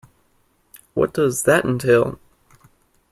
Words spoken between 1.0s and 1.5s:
does